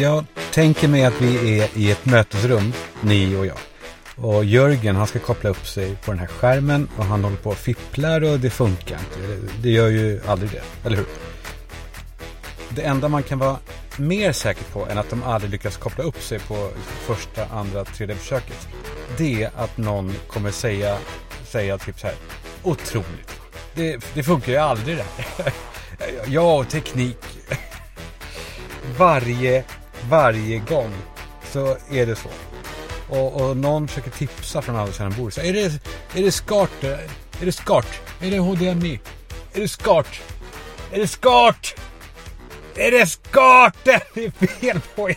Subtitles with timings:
[0.00, 3.58] Jag tänker mig att vi är i ett mötesrum, ni och jag.
[4.16, 7.50] Och Jörgen han ska koppla upp sig på den här skärmen och han håller på
[7.50, 9.48] och fipplar och det funkar inte.
[9.62, 11.06] Det gör ju aldrig det, eller hur?
[12.68, 13.56] Det enda man kan vara
[13.96, 16.68] mer säker på än att de aldrig lyckas koppla upp sig på
[17.06, 18.68] första, andra, tredje försöket.
[19.16, 20.98] Det är att någon kommer säga,
[21.44, 22.16] säga typ så här.
[22.62, 23.40] Otroligt.
[23.74, 25.04] Det, det funkar ju aldrig det
[25.36, 25.52] här.
[26.26, 27.18] Ja, och teknik.
[28.98, 29.64] Varje,
[30.08, 30.92] varje gång
[31.44, 32.28] så är det så.
[33.08, 35.38] Och, och någon försöker tipsa från andra sidan bordet.
[35.38, 35.64] Är det,
[36.14, 36.84] är det SCART?
[36.84, 37.86] Är det SCART?
[38.20, 39.00] Är det HDMI?
[39.52, 40.22] Är det SCART?
[40.92, 41.74] Är det SCART?
[42.76, 43.76] Är det SCART?
[43.84, 45.16] Det är fel på er.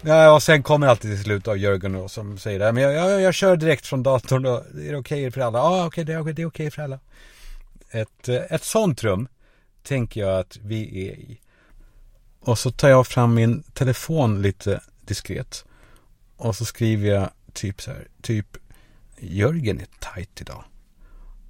[0.00, 2.64] Ja, och sen kommer alltid till slut av Jörgen då, som säger det.
[2.64, 2.72] här.
[2.72, 4.56] Men jag, jag, jag kör direkt från datorn då.
[4.56, 4.62] Är
[4.92, 5.58] det okej okay för alla?
[5.58, 6.98] Ja, ah, okej, okay, det, är, det är okej okay för alla.
[7.90, 9.28] Ett, ett sånt rum
[9.82, 11.40] tänker jag att vi är i.
[12.46, 15.64] Och så tar jag fram min telefon lite diskret.
[16.36, 18.56] Och så skriver jag typ så här, typ
[19.18, 20.64] Jörgen är tajt idag.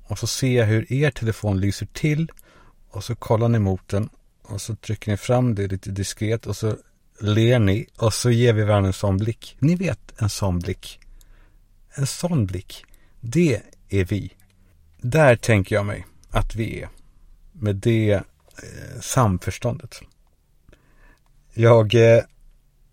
[0.02, 2.32] Och så ser jag hur er telefon lyser till.
[2.90, 4.08] Och så kollar ni mot den.
[4.42, 6.46] Och så trycker ni fram det lite diskret.
[6.46, 6.76] Och så
[7.20, 7.86] ler ni.
[7.96, 9.56] Och så ger vi varandra en sån blick.
[9.58, 11.00] Ni vet en sån blick.
[11.94, 12.84] En sån blick.
[13.20, 14.32] Det är vi.
[15.00, 16.88] Där tänker jag mig att vi är.
[17.52, 20.00] Med det eh, samförståndet.
[21.58, 22.22] Jag eh,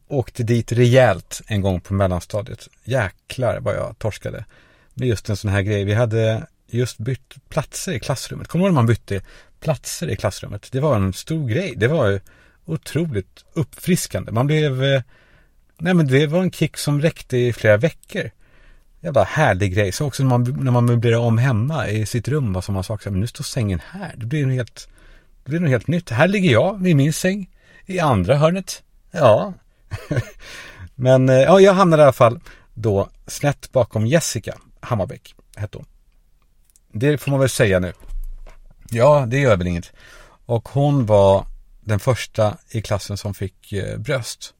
[0.08, 2.70] åkte dit rejält en gång på mellanstadiet.
[2.84, 4.46] Jäklar vad jag torskade.
[4.94, 5.84] Med just en sån här grej.
[5.84, 8.48] Vi hade just bytt platser i klassrummet.
[8.48, 9.22] Kommer du ihåg när man bytte
[9.60, 10.70] platser i klassrummet?
[10.72, 11.74] Det var en stor grej.
[11.78, 12.20] Det var
[12.66, 14.32] otroligt uppfriskande.
[14.32, 14.84] Man blev...
[14.84, 15.02] Eh,
[15.78, 18.32] nej men det var en kick som räckte i flera veckor.
[19.00, 19.92] Jävla härlig grej.
[19.92, 23.10] Så också när man, när man möblerar om hemma i sitt rum och sådana saker.
[23.10, 24.14] Men nu står sängen här.
[24.18, 24.88] Det blir något helt,
[25.44, 26.10] det blir något helt nytt.
[26.10, 27.50] Här ligger jag vid min säng.
[27.86, 28.84] I andra hörnet.
[29.12, 29.54] Ja,
[30.96, 32.40] Men eh, ja, jag hamnade i alla fall
[32.74, 35.88] då snett bakom Jessica Hammarbäck, hette hon.
[36.92, 37.94] Det får man väl säga nu.
[38.90, 39.92] Ja, det gör väl inget.
[40.46, 41.46] Och hon var
[41.82, 44.54] den första i klassen som fick eh, bröst.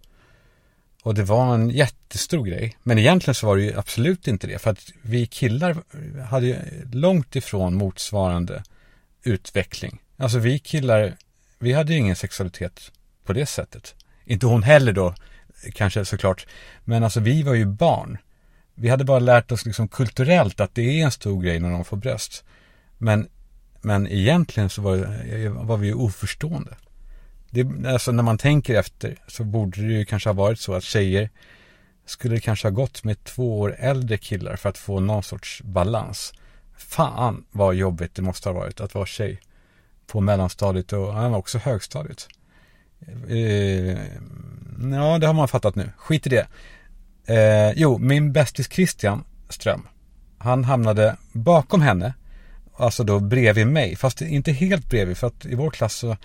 [1.04, 2.78] Och det var en jättestor grej.
[2.84, 4.60] Men egentligen så var det ju absolut inte det.
[4.60, 5.78] För att vi killar
[6.30, 6.56] hade ju
[6.92, 8.64] långt ifrån motsvarande
[9.24, 10.02] utveckling.
[10.18, 11.18] Alltså vi killar,
[11.60, 12.92] vi hade ju ingen sexualitet
[13.24, 13.96] på det sättet.
[14.26, 15.16] Inte hon heller då,
[15.74, 16.48] kanske såklart.
[16.84, 18.18] Men alltså vi var ju barn.
[18.76, 21.86] Vi hade bara lärt oss liksom kulturellt att det är en stor grej när någon
[21.86, 22.44] får bröst.
[22.98, 23.30] Men,
[23.82, 24.98] men egentligen så var,
[25.66, 26.78] var vi ju oförstående.
[27.50, 30.84] Det, alltså när man tänker efter så borde det ju kanske ha varit så att
[30.84, 31.30] tjejer
[32.06, 36.34] skulle kanske ha gått med två år äldre killar för att få någon sorts balans.
[36.78, 39.42] Fan vad jobbigt det måste ha varit att vara tjej
[40.08, 42.28] på mellanstadiet och också högstadiet.
[43.30, 43.98] Eh,
[44.92, 45.90] ja, det har man fattat nu.
[45.98, 46.48] Skit i det.
[47.26, 49.88] Eh, jo, min bästis Christian Ström.
[50.38, 52.14] Han hamnade bakom henne.
[52.76, 53.96] Alltså då bredvid mig.
[53.96, 55.18] Fast inte helt bredvid.
[55.18, 56.18] För att i vår klass så.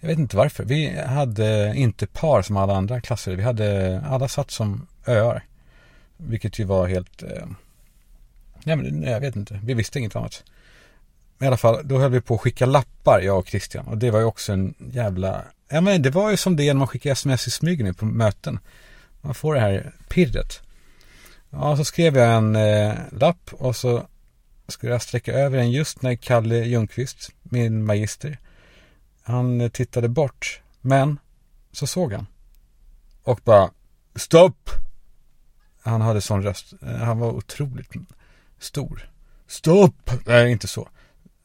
[0.00, 0.64] Jag vet inte varför.
[0.64, 3.36] Vi hade inte par som alla andra klasser.
[3.36, 4.00] Vi hade.
[4.06, 5.44] Alla satt som öar.
[6.16, 7.22] Vilket ju var helt.
[7.22, 7.46] Eh,
[8.64, 9.60] nej men jag vet inte.
[9.64, 10.44] Vi visste inget annat.
[11.38, 11.80] Men i alla fall.
[11.84, 13.20] Då höll vi på att skicka lappar.
[13.20, 13.86] Jag och Christian.
[13.86, 16.78] Och det var ju också en jävla Ja men det var ju som det när
[16.78, 18.58] man skickar sms i smyg nu på möten.
[19.20, 20.62] Man får det här pirret.
[21.50, 24.06] Ja, så skrev jag en eh, lapp och så
[24.68, 28.38] skulle jag sträcka över den just när Kalle Ljungqvist, min magister,
[29.22, 30.60] han eh, tittade bort.
[30.80, 31.18] Men
[31.72, 32.26] så såg han.
[33.22, 33.70] Och bara
[34.14, 34.70] Stopp!
[35.82, 36.72] Han hade sån röst.
[36.82, 37.92] Eh, han var otroligt
[38.58, 39.10] stor.
[39.46, 40.10] Stopp!
[40.26, 40.88] Nej, inte så.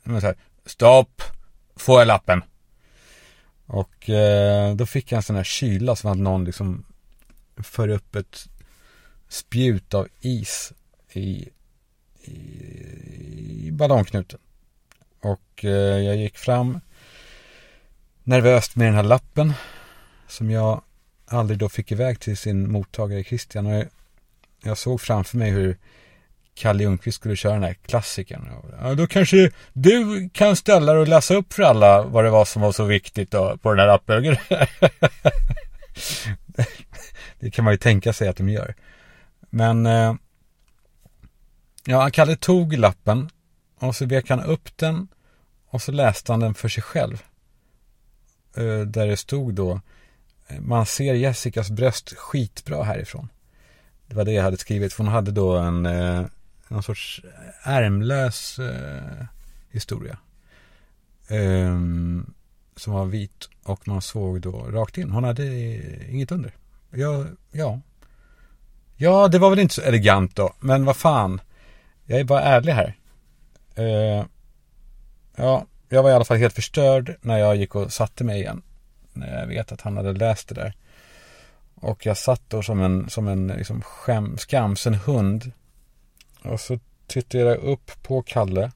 [0.03, 0.35] Men så här.
[0.65, 1.21] Stopp!
[1.75, 2.43] Får jag lappen?
[3.67, 6.85] Och eh, då fick jag en sån här kyla som att någon liksom
[7.63, 8.49] för upp ett
[9.27, 10.73] spjut av is
[11.13, 11.49] i,
[12.23, 12.31] i,
[13.67, 14.39] i ballongknuten.
[15.19, 16.79] Och eh, jag gick fram
[18.23, 19.53] nervöst med den här lappen
[20.27, 20.81] som jag
[21.25, 23.65] aldrig då fick iväg till sin mottagare Christian.
[23.65, 23.87] Och jag,
[24.63, 25.77] jag såg framför mig hur
[26.57, 28.49] Kalle Ljungqvist skulle köra den här klassikern.
[28.81, 32.45] Ja, då kanske du kan ställa dig och läsa upp för alla vad det var
[32.45, 34.23] som var så viktigt då, på den här appen.
[37.39, 38.75] det kan man ju tänka sig att de gör.
[39.49, 40.15] Men eh,
[41.85, 43.29] ja, Kalle tog lappen
[43.79, 45.07] och så vek han upp den
[45.69, 47.23] och så läste han den för sig själv.
[48.57, 49.81] Eh, där det stod då
[50.59, 53.29] man ser Jessicas bröst skitbra härifrån.
[54.07, 54.93] Det var det jag hade skrivit.
[54.93, 56.25] För hon hade då en, eh,
[56.69, 59.25] någon sorts eh, ärmlös eh,
[59.71, 60.17] historia.
[61.29, 62.33] Um,
[62.75, 65.11] som var vit och man såg då rakt in.
[65.11, 66.51] Hon hade eh, inget under.
[66.91, 67.79] Ja, ja.
[68.95, 71.41] Ja, det var väl inte så elegant då, men vad fan.
[72.05, 72.97] Jag är bara ärlig här.
[73.79, 74.25] Uh,
[75.35, 78.61] ja, jag var i alla fall helt förstörd när jag gick och satte mig igen.
[79.13, 80.73] När jag vet att han hade läst det där.
[81.75, 85.51] Och jag satt då som en, som en liksom skäm, skamsen hund.
[86.47, 88.71] Och så tittade jag upp på Kalle.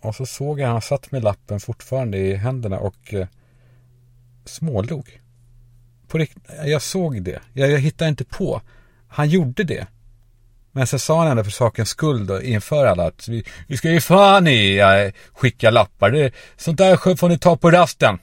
[0.00, 3.26] Och så såg jag han satt med lappen fortfarande i händerna och eh,
[4.44, 5.20] smålog.
[6.08, 7.40] På rikt- jag såg det.
[7.52, 8.62] Jag, jag hittade inte på.
[9.08, 9.86] Han gjorde det.
[10.72, 13.90] Men sen sa han ändå för sakens skull då inför alla att vi, vi ska
[13.90, 16.10] ju fan i äh, skicka lappar.
[16.10, 18.18] Det, sånt där får ni ta på rasten.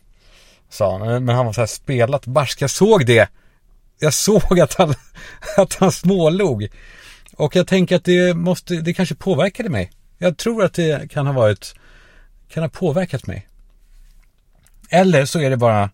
[0.69, 1.25] Sa han.
[1.25, 2.61] Men han var så här spelat barsk.
[2.61, 3.29] Jag såg det.
[3.99, 4.93] Jag såg att han,
[5.57, 6.67] att han smålog.
[7.35, 9.91] Och jag tänker att det måste, det kanske påverkade mig.
[10.17, 11.75] Jag tror att det kan ha varit,
[12.49, 13.47] kan ha påverkat mig.
[14.89, 15.89] Eller så är det bara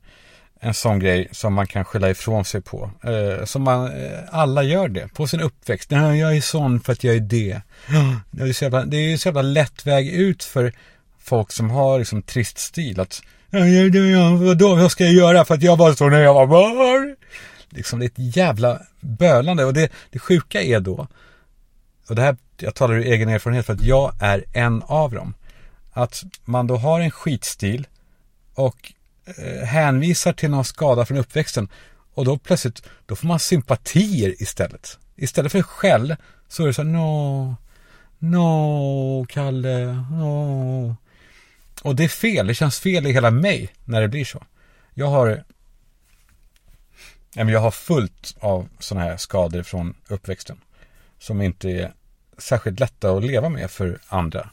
[0.59, 2.91] en sån grej som man kan skylla ifrån sig på.
[3.03, 5.89] Eh, som man, eh, alla gör det på sin uppväxt.
[5.91, 7.61] Nej, jag är sån för att jag är det.
[8.31, 10.73] Det är så jävla, det är så jävla lätt väg ut för
[11.19, 12.99] folk som har liksom trist stil.
[12.99, 13.21] Att,
[14.39, 17.15] vadå, vad ska jag göra för att jag var så när jag var barn?
[17.69, 21.07] Liksom det är ett jävla bölande och det, det sjuka är då,
[22.09, 25.33] och det här, jag talar ur egen erfarenhet för att jag är en av dem.
[25.91, 27.87] Att man då har en skitstil
[28.53, 28.93] och
[29.25, 31.69] eh, hänvisar till någon skada från uppväxten
[32.13, 34.97] och då plötsligt, då får man sympatier istället.
[35.15, 36.15] Istället för skäll
[36.47, 37.55] så är det så här, no,
[38.19, 40.95] no, Kalle, no.
[41.83, 44.43] Och det är fel, det känns fel i hela mig när det blir så.
[44.93, 45.43] Jag har
[47.33, 50.61] jag har fullt av sådana här skador från uppväxten.
[51.19, 51.93] Som inte är
[52.39, 54.49] särskilt lätta att leva med för andra.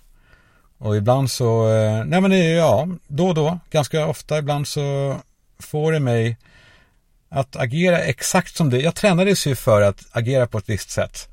[0.78, 4.68] Och ibland så, eh, nej men det är ja, då och då, ganska ofta ibland
[4.68, 5.16] så
[5.58, 6.36] får det mig
[7.28, 8.80] att agera exakt som det.
[8.80, 11.28] Jag tränades ju för att agera på ett visst sätt.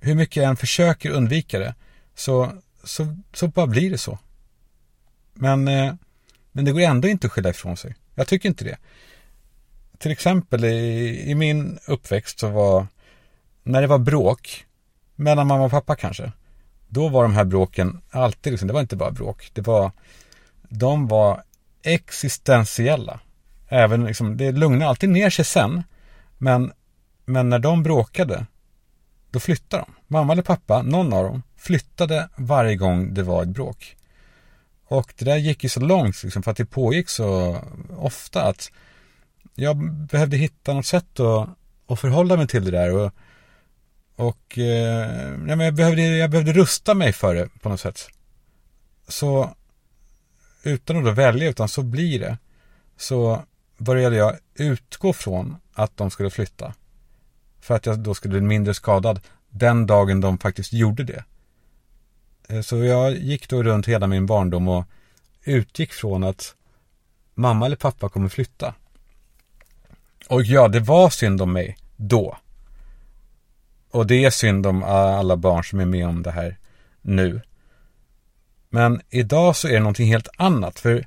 [0.00, 1.74] Hur mycket jag än försöker undvika det
[2.14, 2.52] så,
[2.84, 4.18] så, så bara blir det så.
[5.34, 5.94] Men, eh,
[6.52, 7.94] men det går ändå inte att skylla ifrån sig.
[8.14, 8.76] Jag tycker inte det
[10.02, 12.86] till exempel i, i min uppväxt så var,
[13.62, 14.66] när det var bråk,
[15.16, 16.32] mellan mamma och pappa kanske,
[16.88, 19.90] då var de här bråken alltid, liksom, det var inte bara bråk, det var,
[20.68, 21.42] de var
[21.82, 23.20] existentiella.
[23.68, 25.82] Även liksom, det lugnade alltid ner sig sen,
[26.38, 26.72] men,
[27.24, 28.46] men när de bråkade,
[29.30, 29.94] då flyttade de.
[30.08, 33.96] Mamma eller pappa, någon av dem, flyttade varje gång det var ett bråk.
[34.84, 37.58] Och det där gick ju så långt, liksom, för att det pågick så
[37.96, 38.70] ofta att
[39.54, 41.48] jag behövde hitta något sätt att,
[41.86, 42.92] att förhålla mig till det där.
[42.96, 43.12] Och,
[44.22, 48.08] och eh, men jag, behövde, jag behövde rusta mig för det på något sätt.
[49.08, 49.54] Så
[50.62, 52.38] utan att då välja, utan så blir det.
[52.96, 53.42] Så
[53.78, 56.74] började jag utgå från att de skulle flytta.
[57.60, 59.20] För att jag då skulle bli mindre skadad
[59.50, 61.24] den dagen de faktiskt gjorde det.
[62.48, 64.84] Eh, så jag gick då runt hela min barndom och
[65.44, 66.54] utgick från att
[67.34, 68.74] mamma eller pappa kommer flytta.
[70.28, 72.38] Och ja, det var synd om mig då.
[73.92, 76.58] Och det är synd om alla barn som är med om det här
[77.02, 77.40] nu.
[78.68, 80.78] Men idag så är det någonting helt annat.
[80.78, 81.06] För,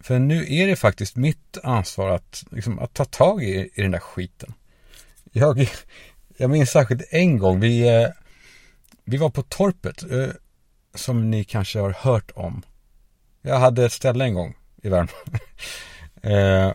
[0.00, 3.90] för nu är det faktiskt mitt ansvar att, liksom, att ta tag i, i den
[3.90, 4.54] där skiten.
[5.32, 5.70] Jag,
[6.36, 7.60] jag minns särskilt en gång.
[7.60, 8.08] Vi, eh,
[9.04, 10.02] vi var på torpet.
[10.12, 10.28] Eh,
[10.94, 12.62] som ni kanske har hört om.
[13.42, 15.10] Jag hade ett ställe en gång i Värmland.
[16.22, 16.72] Eh,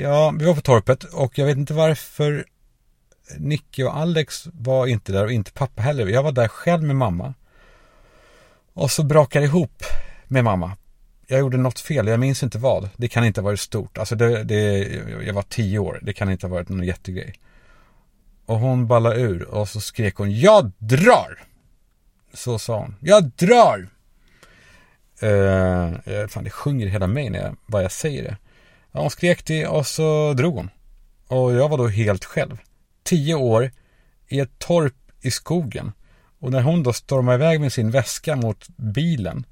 [0.00, 2.44] ja, vi var på torpet och jag vet inte varför
[3.36, 6.06] Nicky och Alex var inte där och inte pappa heller.
[6.06, 7.34] Jag var där själv med mamma.
[8.72, 9.82] Och så brakade det ihop
[10.28, 10.76] med mamma.
[11.26, 12.88] Jag gjorde något fel, jag minns inte vad.
[12.96, 13.98] Det kan inte ha varit stort.
[13.98, 14.78] Alltså det, det,
[15.26, 17.34] jag var tio år, det kan inte ha varit någon jättegrej.
[18.46, 21.38] Och hon ballade ur och så skrek hon Jag drar!
[22.34, 22.96] Så sa hon.
[23.00, 23.88] Jag drar!
[25.22, 28.36] Uh, fan, det sjunger hela mig när jag, vad jag säger det.
[28.92, 30.70] Ja, hon skrek det och så drog hon.
[31.26, 32.58] Och jag var då helt själv.
[33.08, 33.70] Tio år
[34.28, 35.92] i ett torp i skogen.
[36.38, 39.46] Och när hon då stormar iväg med sin väska mot bilen.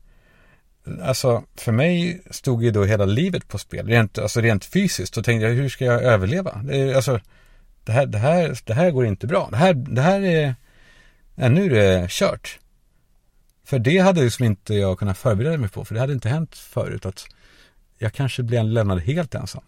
[1.02, 3.86] Alltså för mig stod ju då hela livet på spel.
[3.86, 5.14] Rent, alltså rent fysiskt.
[5.14, 6.60] Då tänkte jag hur ska jag överleva?
[6.64, 7.20] Det, alltså,
[7.84, 9.48] det här, det, här, det här går inte bra.
[9.50, 10.54] Det här, det här är...
[11.34, 12.58] Ja, nu är det kört.
[13.64, 15.84] För det hade liksom inte jag kunnat förbereda mig på.
[15.84, 17.06] För det hade inte hänt förut.
[17.06, 17.26] att
[17.98, 19.64] jag kanske blir lämnad helt ensam.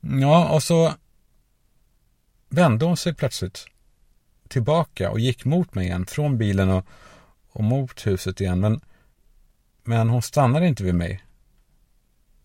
[0.00, 0.94] Ja, och så
[2.48, 3.66] vände hon sig plötsligt
[4.48, 6.86] tillbaka och gick mot mig igen, från bilen och,
[7.48, 8.60] och mot huset igen.
[8.60, 8.80] Men,
[9.84, 11.24] Men hon stannade inte vid mig.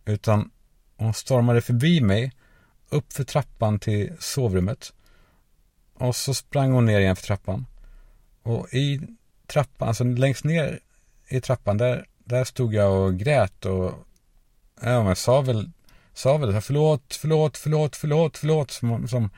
[0.05, 0.51] Utan
[0.97, 2.31] hon stormade förbi mig,
[2.89, 4.93] upp för trappan till sovrummet.
[5.93, 7.65] Och så sprang hon ner igen för trappan.
[8.43, 9.01] Och i
[9.47, 10.79] trappan, alltså längst ner
[11.27, 13.93] i trappan, där, där stod jag och grät och
[14.81, 15.71] ja, men sa väl,
[16.13, 18.71] sa väl förlåt, förlåt, förlåt, förlåt, förlåt.
[18.71, 19.29] Som, som,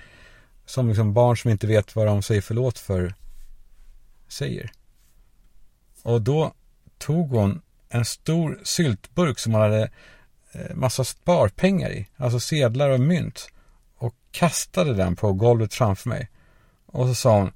[0.66, 3.14] som liksom barn som inte vet vad de säger förlåt för
[4.28, 4.72] säger.
[6.04, 6.54] Och då
[6.98, 9.92] tog hon en stor syltburk som hon hade
[10.52, 13.50] eh, massa sparpengar i, alltså sedlar och mynt
[13.98, 16.30] och kastade den på golvet framför mig.
[16.86, 17.52] Och så sa hon,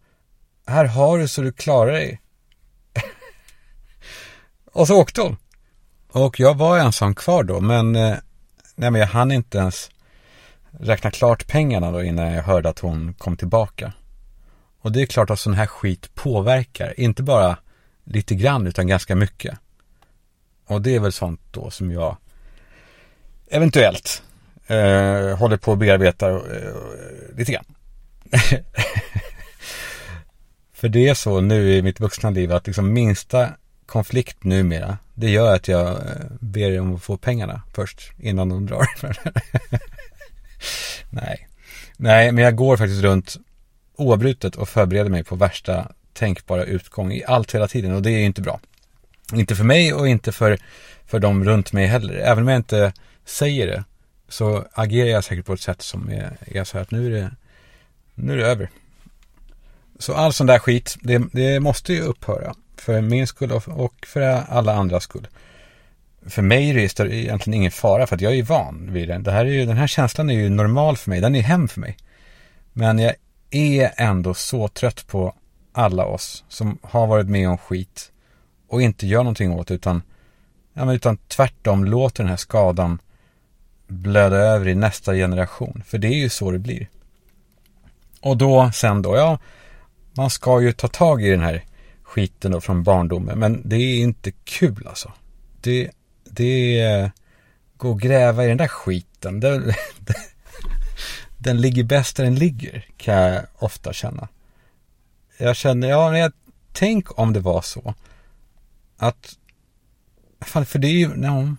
[0.66, 2.22] här har du så du klarar dig.
[4.72, 5.38] och så åkte hon.
[6.08, 8.16] Och jag var ensam kvar då, men, eh,
[8.76, 9.90] nej, men jag hann inte ens
[10.72, 13.94] räkna klart pengarna då innan jag hörde att hon kom tillbaka.
[14.82, 17.58] Och det är klart att sån här skit påverkar, inte bara
[18.04, 19.60] lite grann utan ganska mycket.
[20.66, 22.18] Och det är väl sånt då som jag
[23.48, 24.24] eventuellt
[24.68, 26.42] eh, håller på att bearbeta eh,
[27.38, 27.66] lite grann.
[30.74, 33.50] För det är så nu i mitt vuxna liv att liksom minsta
[33.86, 35.96] konflikt numera, det gör att jag eh,
[36.40, 38.88] ber om att få pengarna först innan de drar.
[41.10, 41.48] Nej.
[41.98, 43.38] Nej, men jag går faktiskt runt
[43.96, 48.20] oavbrutet och förbereder mig på värsta tänkbara utgång i allt hela tiden och det är
[48.20, 48.60] ju inte bra.
[49.34, 50.58] Inte för mig och inte för,
[51.06, 52.14] för de runt mig heller.
[52.14, 52.94] Även om jag inte
[53.26, 53.84] säger det
[54.30, 57.22] så agerar jag säkert på ett sätt som är, är så här att nu är
[57.22, 57.32] det,
[58.16, 58.70] nu är det över.
[60.00, 62.56] Så all sån där skit, det, det måste ju upphöra.
[62.76, 65.28] För min skull och för alla andras skull.
[66.28, 69.18] För mig är det egentligen ingen fara för att jag är van vid det.
[69.18, 71.68] det här är ju, den här känslan är ju normal för mig, den är hem
[71.68, 71.98] för mig.
[72.74, 73.14] Men jag
[73.50, 75.36] är ändå så trött på
[75.72, 78.12] alla oss som har varit med om skit
[78.68, 80.02] och inte gör någonting åt utan,
[80.74, 83.00] ja, men utan tvärtom låter den här skadan
[83.88, 85.84] blöda över i nästa generation.
[85.86, 86.90] För det är ju så det blir.
[88.22, 89.40] Och då sen då, ja,
[90.14, 91.64] man ska ju ta tag i den här
[92.04, 93.40] skiten då från barndomen.
[93.40, 95.12] Men det är inte kul alltså.
[95.62, 95.92] Det,
[96.38, 97.12] det
[97.78, 99.40] går gå och gräva i den där skiten.
[99.40, 99.74] Den,
[101.38, 104.28] den ligger bäst där den ligger, kan jag ofta känna.
[105.38, 106.32] Jag känner, ja, men jag,
[106.72, 107.94] tänk om det var så
[108.98, 109.38] att,
[110.42, 111.56] fan, för det är ju, no.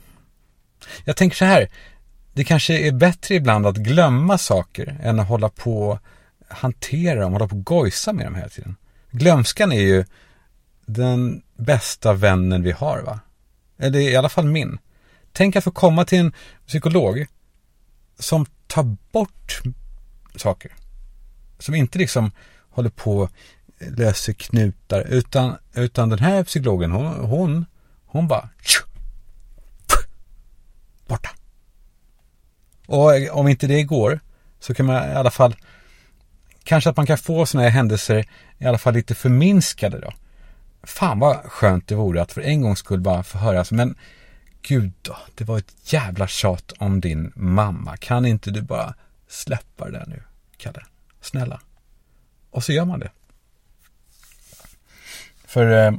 [1.04, 1.68] jag tänker så här,
[2.32, 5.99] det kanske är bättre ibland att glömma saker än att hålla på och
[6.49, 8.76] hantera dem, hålla på och gojsa med dem hela tiden.
[9.11, 10.04] Glömskan är ju
[10.87, 13.20] den bästa vännen vi har, va?
[13.78, 14.78] Eller i alla fall min.
[15.32, 16.32] Tänk att få komma till en
[16.66, 17.26] psykolog
[18.18, 19.61] som tar bort
[20.37, 20.73] saker.
[21.58, 22.30] Som inte liksom
[22.70, 23.28] håller på
[23.78, 25.00] löser knutar.
[25.00, 27.66] Utan, utan den här psykologen, hon, hon,
[28.06, 28.49] hon bara
[31.06, 31.30] borta.
[32.87, 34.20] Och om inte det går
[34.61, 35.56] så kan man i alla fall
[36.64, 38.25] kanske att man kan få sådana här händelser
[38.58, 40.12] i alla fall lite förminskade då.
[40.82, 43.94] Fan vad skönt det vore att för en gångs skull bara få höra, men
[44.62, 47.97] gud då, det var ett jävla tjat om din mamma.
[47.97, 48.94] Kan inte du bara
[49.28, 50.23] släppa det där nu,
[50.56, 50.85] Kalle?
[51.20, 51.61] Snälla.
[52.50, 53.11] Och så gör man det.
[55.47, 55.92] För, eh,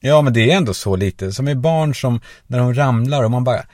[0.00, 3.30] ja men det är ändå så lite, som är barn som när de ramlar och
[3.30, 3.64] man bara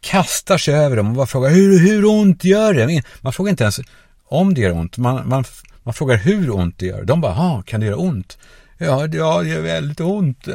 [0.00, 3.04] kastar sig över dem och bara frågar hur, hur ont gör det?
[3.20, 3.80] Man frågar inte ens
[4.24, 5.44] om det gör ont, man, man,
[5.82, 7.04] man frågar hur ont det gör.
[7.04, 8.38] De bara, kan det göra ont?
[8.78, 10.44] Ja, det gör väldigt ont.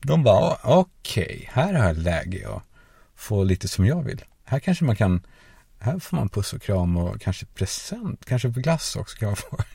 [0.00, 2.62] De bara, okej, okay, här har jag läge att
[3.16, 4.24] få lite som jag vill.
[4.44, 5.26] Här kanske man kan,
[5.78, 9.58] här får man puss och kram och kanske present, kanske glass också kan man få.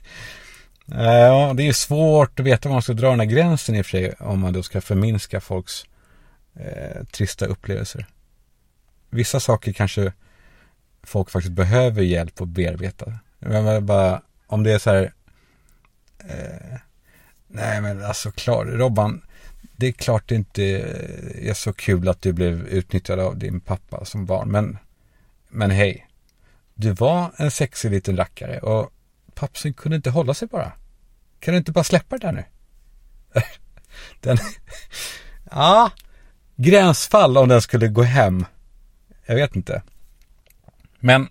[0.91, 3.81] Eh, ja, det är svårt att veta var man ska dra den här gränsen i
[3.81, 5.85] och för sig om man då ska förminska folks
[6.55, 8.05] eh, trista upplevelser.
[9.09, 10.13] Vissa saker kanske
[11.03, 13.13] folk faktiskt behöver hjälp att bearbeta.
[13.39, 15.13] Men bara, om det är så här,
[16.30, 16.80] eh,
[17.48, 19.22] nej men alltså klar, Robban,
[19.75, 20.63] det är klart det inte
[21.42, 24.77] är så kul att du blev utnyttjad av din pappa som barn, men,
[25.50, 26.08] men hej,
[26.74, 28.92] du var en sexig liten rackare och
[29.34, 30.72] pappsen kunde inte hålla sig bara.
[31.39, 32.44] Kan du inte bara släppa det där nu?
[34.20, 34.38] Den,
[35.51, 35.92] ja,
[36.56, 38.46] gränsfall om den skulle gå hem.
[39.25, 39.82] Jag vet inte.
[41.00, 41.27] Men,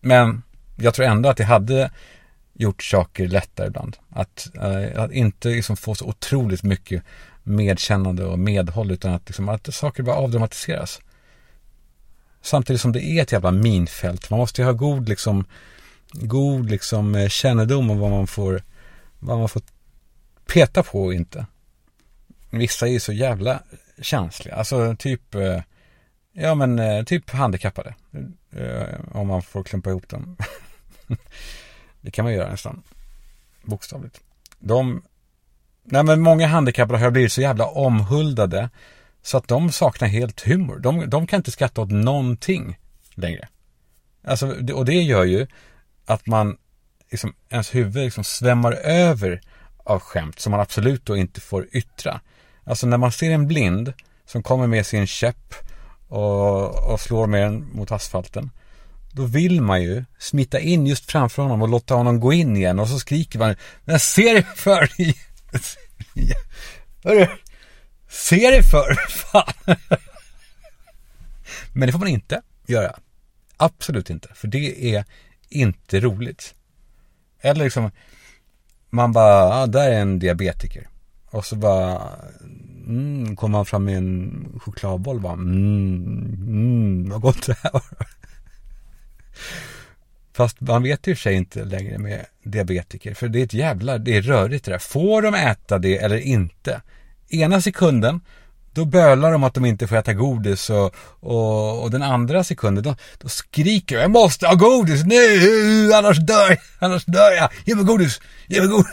[0.00, 0.42] men
[0.76, 1.90] jag tror ändå att det hade
[2.54, 3.96] gjort saker lättare ibland.
[4.10, 7.02] Att, eh, att inte liksom få så otroligt mycket
[7.42, 11.00] medkännande och medhåll utan att, liksom, att saker bara avdramatiseras.
[12.42, 14.30] Samtidigt som det är ett jävla minfält.
[14.30, 15.44] Man måste ju ha god liksom
[16.12, 18.62] god liksom eh, kännedom om vad man får
[19.18, 19.62] vad man får
[20.46, 21.46] peta på och inte.
[22.50, 23.62] vissa är ju så jävla
[24.00, 24.54] känsliga.
[24.54, 25.60] Alltså typ, eh,
[26.32, 27.94] ja men eh, typ handikappade.
[28.52, 30.36] Eh, om man får klumpa ihop dem.
[32.02, 32.82] det kan man göra nästan.
[33.62, 34.20] Bokstavligt.
[34.58, 35.02] De,
[35.84, 38.70] nej men många handikappade har blivit så jävla omhuldade.
[39.22, 40.78] Så att de saknar helt humor.
[40.78, 42.78] De, de kan inte skratta åt någonting
[43.14, 43.48] längre.
[44.24, 45.46] Alltså, och det gör ju
[46.06, 46.56] att man,
[47.10, 49.40] liksom, ens huvud liksom svämmar över
[49.84, 52.20] av skämt som man absolut då inte får yttra.
[52.64, 53.92] Alltså när man ser en blind
[54.24, 55.54] som kommer med sin käpp
[56.08, 58.50] och, och slår med den mot asfalten.
[59.14, 62.78] Då vill man ju smita in just framför honom och låta honom gå in igen
[62.78, 65.16] och så skriker man Men ser dig för dig!
[67.04, 67.26] Hörru!
[68.08, 68.94] Se dig för!
[69.08, 69.76] Fan!
[71.72, 72.96] Men det får man inte göra.
[73.56, 74.28] Absolut inte.
[74.34, 75.04] För det är
[75.48, 76.54] inte roligt.
[77.40, 77.90] Eller liksom
[78.90, 80.88] Man bara, ah, där är en diabetiker.
[81.30, 82.08] Och så bara
[82.86, 87.82] mm, kommer man fram med en chokladboll bara mm, mm, vad gott det här var.
[90.34, 93.14] Fast man vet ju sig inte längre med diabetiker.
[93.14, 94.78] För det är ett jävla, det är rörigt det där.
[94.78, 96.82] Får de äta det eller inte?
[97.28, 98.20] Ena sekunden,
[98.72, 102.84] då bölar de att de inte får äta godis och, och, och den andra sekunden,
[102.84, 107.74] då, då skriker jag måste ha godis nu, annars dör jag, annars dör jag, ge
[107.74, 108.92] mig godis, ge mig godis.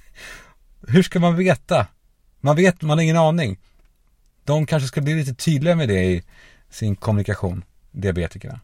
[0.88, 1.86] Hur ska man veta?
[2.40, 3.58] Man vet, man har ingen aning.
[4.44, 6.22] De kanske ska bli lite tydliga med det i
[6.70, 8.60] sin kommunikation, diabetikerna.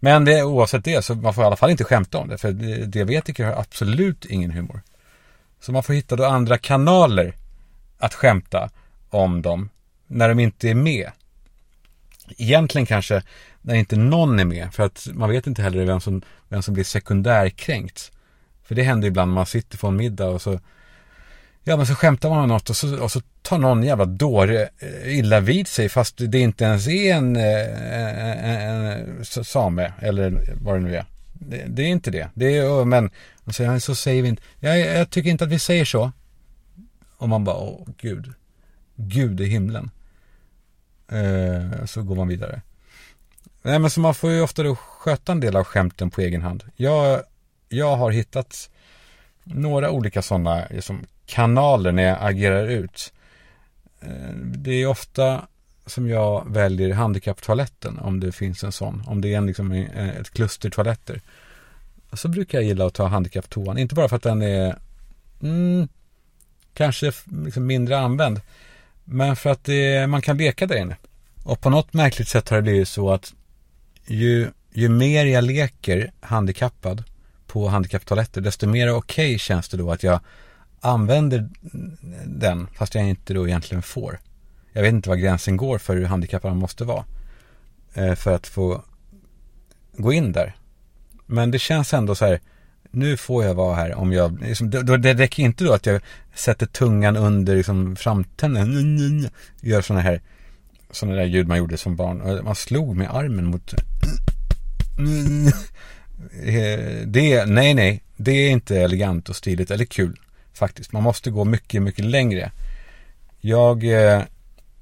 [0.00, 2.38] Men det, oavsett det så man får i alla fall inte skämta om det.
[2.38, 2.52] För
[2.86, 4.82] diabetiker har absolut ingen humor.
[5.60, 7.34] Så man får hitta då andra kanaler
[7.98, 8.70] att skämta
[9.10, 9.68] om dem
[10.06, 11.10] när de inte är med.
[12.38, 13.22] Egentligen kanske
[13.62, 14.74] när inte någon är med.
[14.74, 18.12] För att man vet inte heller vem som, vem som blir sekundärkränkt.
[18.62, 20.60] För det händer ibland när man sitter på en middag och så
[21.68, 24.68] Ja men så skämtar man om något och så, och så tar någon jävla dåre
[24.78, 27.42] eh, illa vid sig fast det inte ens är en, eh,
[28.00, 31.04] en, en, en same eller vad det nu är.
[31.32, 32.28] Det, det är inte det.
[32.34, 33.10] Det är, men
[33.50, 34.42] så, så säger vi inte.
[34.60, 36.12] Jag, jag tycker inte att vi säger så.
[37.16, 38.32] Och man bara, åh gud.
[38.96, 39.90] Gud i himlen.
[41.08, 42.62] Eh, så går man vidare.
[43.62, 46.42] Nej men så man får ju ofta då sköta en del av skämten på egen
[46.42, 46.64] hand.
[46.76, 47.22] Jag,
[47.68, 48.70] jag har hittat
[49.44, 53.12] några olika sådana liksom, kanaler när jag agerar ut.
[54.00, 55.46] Eh, det är ofta
[55.86, 59.02] som jag väljer handikapptoaletten om det finns en sån.
[59.06, 61.20] Om det är en, liksom, eh, ett kluster toaletter.
[62.12, 63.78] Så brukar jag gilla att ta handikapptoan.
[63.78, 64.78] Inte bara för att den är
[65.42, 65.88] mm,
[66.74, 67.12] kanske
[67.44, 68.40] liksom mindre använd.
[69.04, 70.96] Men för att det, man kan leka där inne.
[71.44, 73.34] Och på något märkligt sätt har det blivit så att
[74.06, 77.04] ju, ju mer jag leker handikappad
[77.46, 80.20] på handikapptoaletter desto mer okej okay känns det då att jag
[80.80, 81.48] använder
[82.26, 84.20] den fast jag inte då egentligen får.
[84.72, 87.04] Jag vet inte var gränsen går för hur handikappad man måste vara.
[87.94, 88.84] Eh, för att få
[89.96, 90.56] gå in där.
[91.26, 92.40] Men det känns ändå så här,
[92.90, 96.00] nu får jag vara här om jag, liksom, det, det räcker inte då att jag
[96.34, 99.28] sätter tungan under liksom, framtänden,
[99.60, 100.20] gör sådana här,
[100.90, 102.44] sådana där ljud man gjorde som barn.
[102.44, 103.74] Man slog med armen mot
[106.42, 110.18] eh, det, nej nej, det är inte elegant och stiligt eller kul.
[110.56, 110.92] Faktiskt.
[110.92, 112.50] Man måste gå mycket, mycket längre.
[113.40, 114.22] Jag, eh,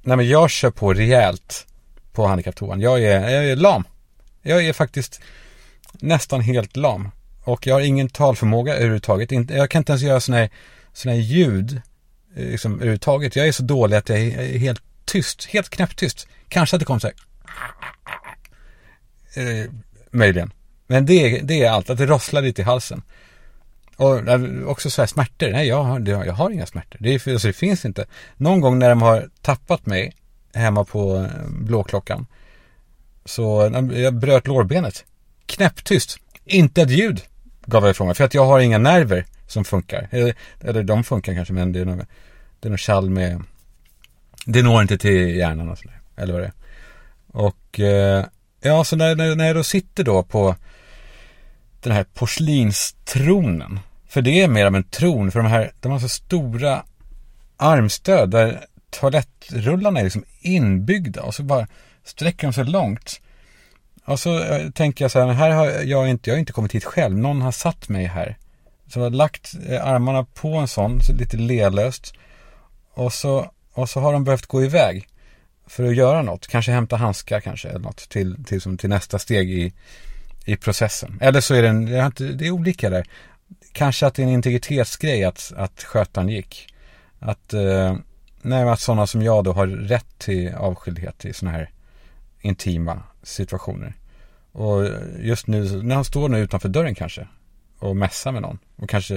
[0.01, 1.67] nej men jag kör på rejält
[2.11, 2.81] på handikapptoan.
[2.81, 3.83] Jag är, jag är lam.
[4.41, 5.21] Jag är faktiskt
[5.93, 7.11] nästan helt lam.
[7.43, 9.31] Och jag har ingen talförmåga överhuvudtaget.
[9.49, 10.49] Jag kan inte ens göra sådana här,
[10.93, 11.81] såna här ljud
[12.35, 13.35] eh, liksom, överhuvudtaget.
[13.35, 15.45] Jag är så dålig att jag är helt tyst.
[15.45, 16.27] Helt knäpptyst.
[16.49, 17.15] Kanske att det kommer så här.
[19.33, 19.69] Eh,
[20.11, 20.51] möjligen.
[20.87, 21.89] Men det, det är allt.
[21.89, 23.01] Att det rosslar lite i halsen.
[23.95, 25.49] Och eh, också så här smärtor.
[25.49, 26.97] Nej, jag har, jag har inga smärtor.
[27.01, 28.05] Det, är, alltså, det finns inte.
[28.37, 30.15] Någon gång när de har tappat mig
[30.53, 32.25] hemma på eh, blåklockan.
[33.25, 35.05] Så eh, jag bröt lårbenet.
[35.45, 36.17] Knäpptyst.
[36.45, 37.21] Inte ett ljud
[37.65, 38.15] gav jag ifrån mig.
[38.15, 40.07] För att jag har inga nerver som funkar.
[40.11, 42.01] Eller, eller de funkar kanske men det är nog,
[42.59, 43.43] det är kall med
[44.45, 46.01] Det når inte till hjärnan och sådär.
[46.15, 46.53] Eller vad det är.
[47.27, 47.79] Och
[48.61, 50.55] ja, så när, när, när jag då sitter då på
[51.89, 53.79] den här porslinstronen.
[54.07, 56.83] För det är mer av en tron, för de här, de har så stora
[57.57, 61.67] armstöd där toalettrullarna är liksom inbyggda och så bara
[62.03, 63.21] sträcker de sig långt.
[64.05, 66.75] Och så eh, tänker jag så här, här har jag inte, jag har inte kommit
[66.75, 68.37] hit själv, någon har satt mig här.
[68.87, 72.13] Så jag har lagt eh, armarna på en sån, så lite lelöst.
[72.93, 75.07] Och så, och så har de behövt gå iväg
[75.67, 76.47] för att göra något.
[76.47, 79.73] Kanske hämta handskar kanske, eller något till, till, som, till nästa steg i,
[80.45, 81.17] i processen.
[81.21, 81.85] Eller så är det, en,
[82.37, 83.05] det är olika där.
[83.71, 86.73] Kanske att det är en integritetsgrej att, att skötaren gick.
[87.19, 87.95] Att, eh,
[88.47, 91.69] Nej, att sådana som jag då har rätt till avskildhet i sådana här
[92.41, 93.93] intima situationer.
[94.51, 94.87] Och
[95.19, 97.27] just nu, när han står nu utanför dörren kanske
[97.79, 99.15] och mässar med någon och kanske,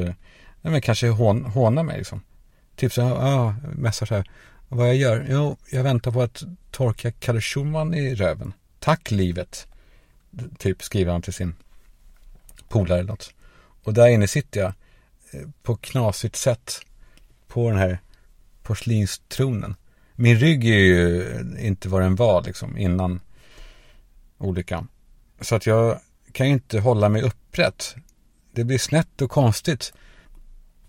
[0.60, 2.20] nej men kanske hån, hånar mig liksom.
[2.76, 4.30] Typ så här, mässar så här.
[4.68, 5.26] Vad jag gör?
[5.28, 8.52] Jo, jag väntar på att torka Kalle Schumann i röven.
[8.78, 9.67] Tack livet.
[10.58, 11.54] Typ skriver han till sin
[12.68, 13.34] polare eller något.
[13.84, 14.72] Och där inne sitter jag
[15.30, 16.80] eh, på knasigt sätt
[17.48, 17.98] på den här
[18.62, 19.74] porslinstronen.
[20.14, 21.26] Min rygg är ju
[21.58, 23.20] inte vad den var liksom innan
[24.38, 24.88] olyckan.
[25.40, 26.00] Så att jag
[26.32, 27.96] kan ju inte hålla mig upprätt.
[28.52, 29.92] Det blir snett och konstigt.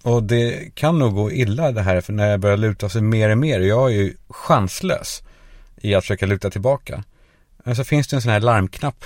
[0.03, 3.29] Och det kan nog gå illa det här för när jag börjar luta sig mer
[3.29, 3.59] och mer.
[3.59, 5.23] Jag är ju chanslös
[5.77, 7.03] i att försöka luta tillbaka.
[7.63, 9.05] Men så finns det en sån här larmknapp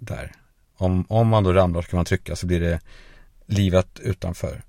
[0.00, 0.32] där.
[0.76, 2.80] Om, om man då ramlar så kan man trycka så blir det
[3.46, 4.62] livet utanför.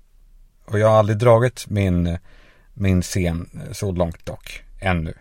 [0.64, 2.18] Och jag har aldrig dragit min,
[2.74, 5.14] min scen så långt dock, ännu.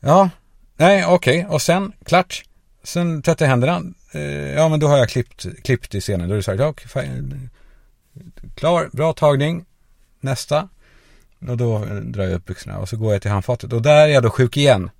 [0.00, 0.30] Ja,
[0.76, 1.54] nej okej, okay.
[1.54, 2.42] och sen, klart.
[2.82, 3.82] Sen tvättar jag händerna.
[4.12, 6.28] Eh, ja, men då har jag klippt, klippt i scenen.
[6.28, 7.08] Då är det så här, okay,
[8.54, 9.64] klar, bra tagning.
[10.20, 10.68] Nästa.
[11.48, 13.72] Och då eh, drar jag upp byxorna och så går jag till handfatet.
[13.72, 14.90] Och där är jag då sjuk igen.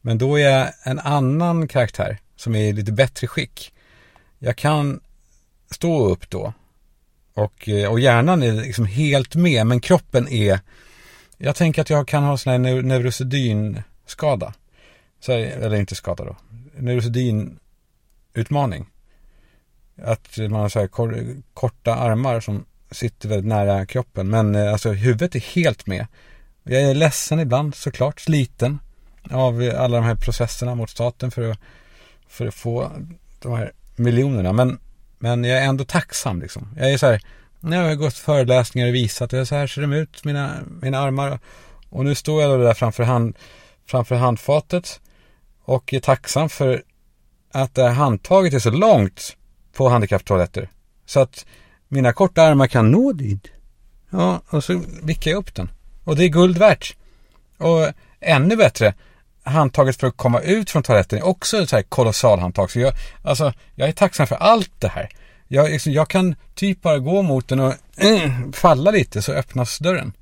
[0.00, 3.72] Men då är jag en annan karaktär som är i lite bättre skick.
[4.38, 5.00] Jag kan
[5.70, 6.52] stå upp då.
[7.34, 10.60] Och, eh, och hjärnan är liksom helt med, men kroppen är...
[11.38, 14.54] Jag tänker att jag kan ha sån här neurosedynskada.
[15.20, 16.36] Så, eller inte skada då.
[16.78, 18.86] Neurosedynutmaning.
[20.02, 20.88] Att man har så här
[21.54, 24.30] korta armar som sitter väldigt nära kroppen.
[24.30, 26.06] Men eh, alltså huvudet är helt med.
[26.62, 28.78] Jag är ledsen ibland såklart, sliten
[29.30, 31.58] av alla de här processerna mot staten för att,
[32.32, 32.90] för att få
[33.42, 34.52] de här miljonerna.
[34.52, 34.78] Men,
[35.18, 36.68] men jag är ändå tacksam liksom.
[36.76, 37.20] Jag är så här,
[37.60, 40.98] nu har jag gått föreläsningar och visat, och så här ser de ut, mina, mina
[40.98, 41.38] armar.
[41.88, 43.36] Och nu står jag då där framför, hand,
[43.86, 45.00] framför handfatet
[45.64, 46.82] och är tacksam för
[47.52, 49.36] att det här handtaget är så långt
[49.72, 50.68] på handikapptoaletter.
[51.06, 51.46] Så att
[51.88, 53.48] mina korta armar kan nå dit.
[54.10, 55.70] Ja, och så vickar jag upp den.
[56.04, 56.96] Och det är guld värt.
[57.58, 57.88] Och
[58.20, 58.94] ännu bättre,
[59.42, 62.70] handtaget för att komma ut från toaletten är också ett så här kolossal handtag.
[62.70, 65.08] Så jag, alltså, jag är tacksam för allt det här.
[65.48, 69.78] Jag, liksom, jag kan typ bara gå mot den och äh, falla lite så öppnas
[69.78, 70.12] dörren.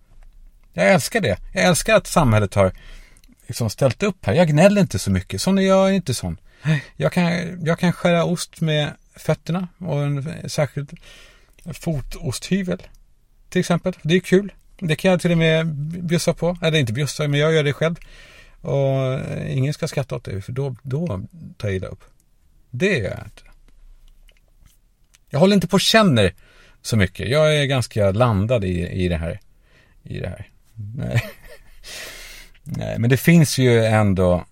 [0.72, 1.38] Jag älskar det.
[1.52, 2.72] Jag älskar att samhället har
[3.46, 4.34] liksom ställt upp här.
[4.34, 5.42] Jag gnäller inte så mycket.
[5.42, 6.36] Sån är jag inte sån.
[6.96, 7.24] Jag kan,
[7.64, 10.98] jag kan skära ost med fötterna och en särskild
[11.72, 12.82] fotosthyvel.
[13.48, 13.92] Till exempel.
[14.02, 14.52] Det är kul.
[14.78, 15.66] Det kan jag till och med
[16.04, 16.58] bjussa på.
[16.62, 17.96] Eller inte bjussa, men jag gör det själv.
[18.60, 21.06] Och eh, ingen ska skratta åt dig, för då, då
[21.56, 22.04] tar jag illa upp.
[22.70, 23.42] Det gör jag inte.
[25.30, 26.34] Jag håller inte på och känner
[26.82, 27.28] så mycket.
[27.28, 29.40] Jag är ganska landad i, i det här.
[30.02, 30.48] I det här.
[30.74, 31.22] Nej.
[32.62, 34.44] Nej, men det finns ju ändå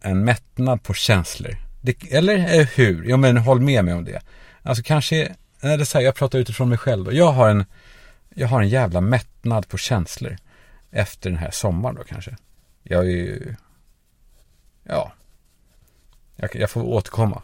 [0.00, 1.56] en mättnad på känslor.
[1.82, 3.08] Det, eller eh, hur?
[3.08, 4.22] Ja, men håll med mig om det.
[4.62, 7.12] Alltså kanske, nej, det är så här, jag pratar utifrån mig själv då.
[7.12, 7.64] Jag har en,
[8.34, 10.36] jag har en jävla mättnad på känslor.
[10.90, 12.36] Efter den här sommaren då kanske.
[12.82, 13.54] Jag är ju,
[14.84, 15.12] ja.
[16.36, 17.42] Jag, jag får återkomma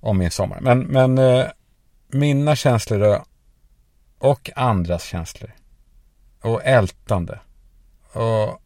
[0.00, 0.60] om min sommar.
[0.60, 1.46] Men, men eh,
[2.08, 3.24] mina känslor då,
[4.18, 5.50] och andras känslor.
[6.40, 7.40] Och ältande.
[8.12, 8.62] Och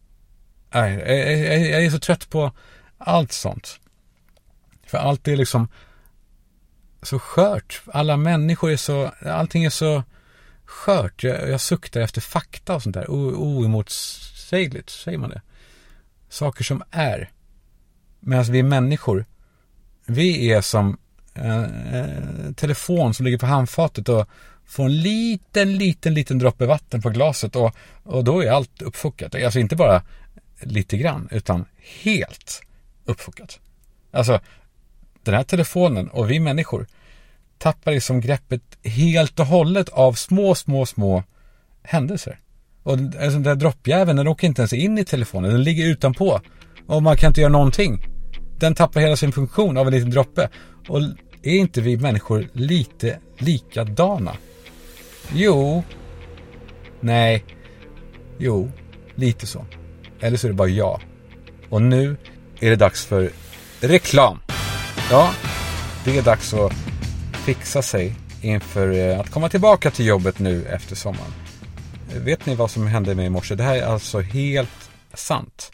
[0.70, 2.52] nej, jag, jag, jag är så trött på
[2.98, 3.80] allt sånt.
[4.86, 5.68] För allt är liksom
[7.02, 7.82] så skört.
[7.86, 10.02] Alla människor är så, allting är så
[10.64, 11.22] skört.
[11.22, 13.10] Jag, jag suktar efter fakta och sånt där.
[13.10, 15.42] Oemotsägligt, säger man det?
[16.28, 17.30] Saker som är.
[18.20, 19.24] Medan vi människor,
[20.06, 20.98] vi är som
[21.34, 24.28] en telefon som ligger på handfatet och
[24.64, 29.34] får en liten, liten, liten droppe vatten på glaset och, och då är allt uppfuckat.
[29.34, 30.02] Alltså inte bara
[30.60, 31.64] lite grann, utan
[32.02, 32.62] helt
[33.04, 33.60] uppfuckat.
[34.10, 34.40] Alltså,
[35.22, 36.86] den här telefonen och vi människor
[37.58, 41.24] tappar liksom greppet helt och hållet av små, små, små
[41.82, 42.40] händelser.
[42.88, 46.40] Och en sån där droppjäveln, den åker inte ens in i telefonen, den ligger utanpå.
[46.86, 48.06] Och man kan inte göra någonting.
[48.58, 50.48] Den tappar hela sin funktion av en liten droppe.
[50.88, 51.00] Och
[51.42, 54.32] är inte vi människor lite likadana?
[55.32, 55.82] Jo.
[57.00, 57.44] Nej.
[58.38, 58.70] Jo.
[59.14, 59.64] Lite så.
[60.20, 61.00] Eller så är det bara jag.
[61.68, 62.16] Och nu
[62.60, 63.30] är det dags för
[63.80, 64.38] reklam.
[65.10, 65.30] Ja,
[66.04, 66.72] det är dags att
[67.32, 71.32] fixa sig inför eh, att komma tillbaka till jobbet nu efter sommaren.
[72.16, 73.54] Vet ni vad som hände mig i morse?
[73.54, 75.72] Det här är alltså helt sant.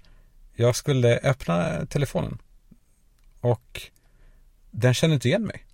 [0.55, 2.39] Jag skulle öppna telefonen
[3.41, 3.83] och
[4.71, 5.65] den kände inte igen mig.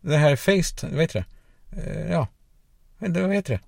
[0.00, 1.82] Det här är Face, vad heter det?
[1.82, 2.28] Eh, ja,
[2.98, 3.60] vad heter det?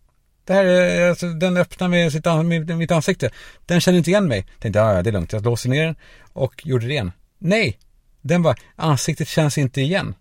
[0.44, 3.30] Det här är, alltså, den öppnar med sitt, med mitt ansikte.
[3.66, 4.46] Den känner inte igen mig.
[4.58, 5.32] Tänkte, ja, det är lugnt.
[5.32, 5.96] Jag låser ner den
[6.32, 7.12] och gjorde det igen.
[7.38, 7.78] Nej,
[8.20, 10.14] den var, ansiktet känns inte igen.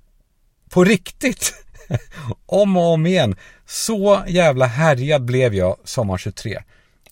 [0.69, 1.53] På riktigt.
[2.45, 3.35] om och om igen.
[3.65, 6.63] Så jävla härjad blev jag sommar 23.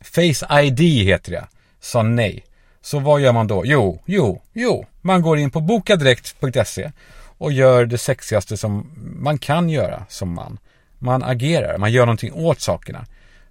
[0.02, 1.48] Face ID heter det.
[1.80, 2.46] Sa nej.
[2.82, 3.66] Så vad gör man då?
[3.66, 4.86] Jo, jo, jo.
[5.02, 6.92] Man går in på bokadirekt.se
[7.38, 10.58] och gör det sexigaste som man kan göra som man.
[11.00, 13.06] Man agerar, man gör någonting åt sakerna.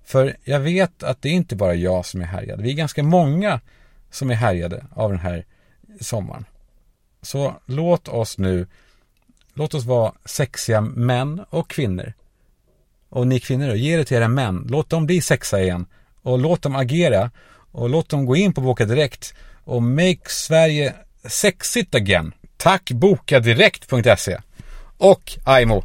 [0.05, 2.61] För jag vet att det är inte bara jag som är härjad.
[2.61, 3.61] Vi är ganska många
[4.11, 5.45] som är härjade av den här
[6.01, 6.45] sommaren.
[7.23, 8.67] Så låt oss nu,
[9.55, 12.13] låt oss vara sexiga män och kvinnor.
[13.09, 14.67] Och ni kvinnor då, ge det till era män.
[14.71, 15.87] Låt dem bli sexa igen.
[16.23, 17.31] Och låt dem agera.
[17.73, 22.33] Och låt dem gå in på Boka Direkt och make Sverige sexigt again.
[22.57, 24.39] Tack bokadirekt.se
[24.99, 25.83] och Aimo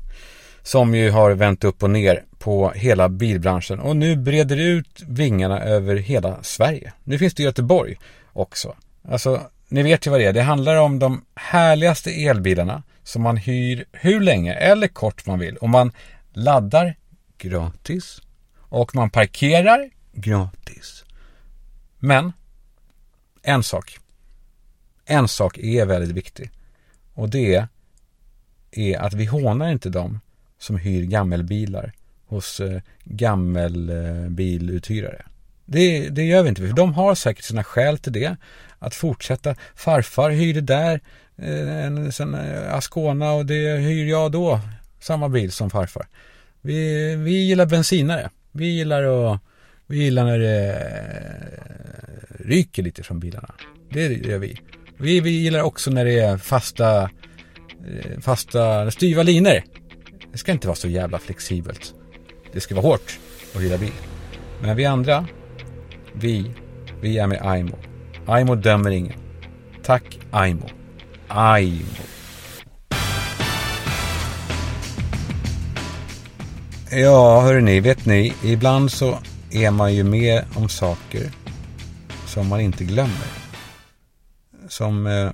[0.62, 5.62] som ju har vänt upp och ner på hela bilbranschen och nu breder ut vingarna
[5.62, 6.94] över hela Sverige.
[7.04, 7.98] Nu finns det Göteborg
[8.34, 8.76] också.
[9.10, 10.34] Alltså, ni vet ju vad det är.
[10.34, 15.58] Det handlar om de härligaste elbilarna som man hyr hur länge eller kort man vill
[15.58, 15.92] och man
[16.34, 16.96] laddar
[17.38, 18.22] gratis
[18.58, 21.06] och man parkerar gratis.
[22.00, 22.32] Men
[23.42, 24.00] en sak.
[25.06, 26.52] En sak är väldigt viktig.
[27.14, 27.68] Och det
[28.72, 30.20] är att vi hånar inte dem
[30.58, 31.94] som hyr gammelbilar
[32.26, 35.26] hos eh, gammelbiluthyrare.
[35.66, 38.38] Det, det gör vi inte, för de har säkert sina skäl till det.
[38.80, 39.56] Att fortsätta.
[39.76, 41.02] Farfar hyrde där
[41.42, 44.60] Eh, en sån eh, Ascona och det hyr jag då.
[45.00, 46.08] Samma bil som farfar.
[46.62, 48.30] Vi, vi gillar bensinare.
[48.52, 49.40] Vi gillar att
[49.88, 53.54] vi gillar när det eh, ryker lite från bilarna.
[53.90, 54.60] Det gör vi.
[54.98, 57.10] Vi, vi gillar också när det är fasta,
[58.22, 59.62] fasta, styva linor.
[60.32, 61.94] Det ska inte vara så jävla flexibelt.
[62.54, 63.20] Det ska vara hårt
[63.56, 63.92] att hyra bil.
[64.62, 65.28] Men vi andra,
[66.14, 66.52] vi,
[67.02, 67.76] vi är med Aimo.
[68.26, 69.20] Aimo dömer ingen.
[69.84, 70.79] Tack Aimo
[71.30, 71.86] aj
[76.92, 79.20] Ja, hörrni, vet ni, ibland så
[79.52, 81.32] är man ju med om saker
[82.28, 83.28] som man inte glömmer.
[84.68, 85.32] Som, eh,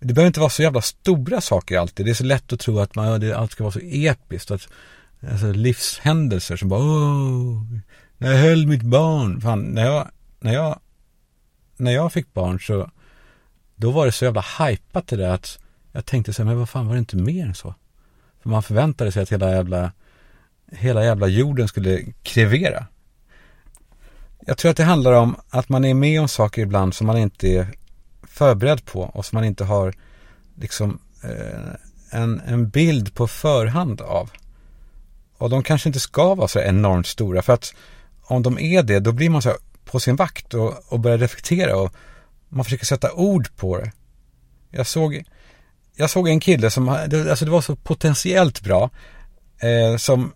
[0.00, 2.06] det behöver inte vara så jävla stora saker alltid.
[2.06, 4.50] Det är så lätt att tro att man, det, allt ska vara så episkt.
[4.50, 4.68] Att,
[5.30, 7.62] alltså livshändelser som bara, åh,
[8.18, 9.40] när jag höll mitt barn.
[9.40, 10.08] Fan, när jag,
[10.40, 10.80] när jag,
[11.76, 12.90] när jag fick barn så,
[13.78, 15.58] då var det så jävla hajpat det det att
[15.92, 17.74] jag tänkte så här, men vad fan var det inte mer än så?
[18.42, 19.92] För man förväntade sig att hela jävla,
[20.72, 22.86] hela jävla jorden skulle krevera.
[24.46, 27.18] Jag tror att det handlar om att man är med om saker ibland som man
[27.18, 27.68] inte är
[28.22, 29.94] förberedd på och som man inte har
[30.54, 31.74] liksom eh,
[32.10, 34.30] en, en bild på förhand av.
[35.38, 37.74] Och de kanske inte ska vara så enormt stora för att
[38.22, 41.18] om de är det då blir man så här på sin vakt och, och börjar
[41.18, 41.94] reflektera och
[42.48, 43.92] man försöker sätta ord på det.
[44.70, 45.22] Jag såg,
[45.96, 48.90] jag såg en kille som, alltså det var så potentiellt bra,
[49.58, 50.32] eh, som,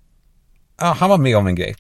[0.77, 1.77] ah, han var med om en grej.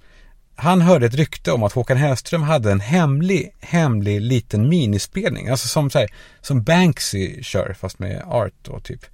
[0.54, 5.48] Han hörde ett rykte om att Håkan Hellström hade en hemlig, hemlig liten minispelning.
[5.48, 6.08] Alltså som, så här,
[6.40, 9.04] som Banksy kör fast med art då typ.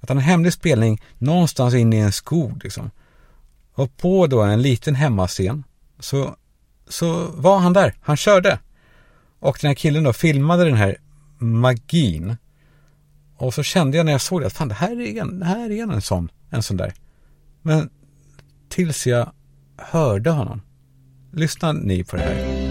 [0.00, 2.90] Att han har en hemlig spelning någonstans inne i en skog liksom.
[3.74, 5.64] Och på då en liten hemmascen
[5.98, 6.36] så,
[6.88, 7.94] så var han där.
[8.00, 8.58] Han körde.
[9.44, 10.96] Och den här killen då filmade den här
[11.38, 12.36] magin.
[13.36, 15.70] Och så kände jag när jag såg det att fan det här är en, här
[15.70, 16.94] är en sån, en sån där.
[17.62, 17.90] Men
[18.68, 19.32] tills jag
[19.76, 20.62] hörde honom.
[21.32, 22.64] Lyssna ni på det här.